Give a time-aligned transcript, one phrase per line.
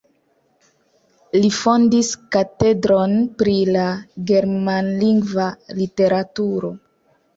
[1.41, 3.85] Li fondis katedron pri la
[4.33, 5.49] germanlingva
[5.83, 6.73] literaturo.